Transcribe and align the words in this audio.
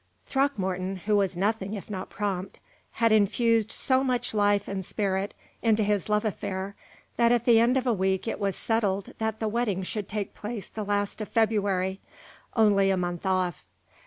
Throckmorton, 0.25 0.95
who 1.05 1.15
was 1.15 1.37
nothing 1.37 1.75
if 1.75 1.87
not 1.87 2.09
prompt, 2.09 2.57
had 2.93 3.11
infused 3.11 3.71
so 3.71 4.03
much 4.03 4.33
life 4.33 4.67
and 4.67 4.83
spirit 4.83 5.35
into 5.61 5.83
his 5.83 6.09
love 6.09 6.25
affair 6.25 6.75
that 7.17 7.31
at 7.31 7.45
the 7.45 7.59
end 7.59 7.77
of 7.77 7.85
a 7.85 7.93
week 7.93 8.27
it 8.27 8.39
was 8.39 8.55
settled 8.55 9.13
that 9.19 9.39
the 9.39 9.47
wedding 9.47 9.83
should 9.83 10.09
take 10.09 10.33
place 10.33 10.67
the 10.69 10.83
last 10.83 11.21
of 11.21 11.29
February 11.29 11.99
only 12.55 12.89
a 12.89 12.97
month 12.97 13.27
off. 13.27 13.67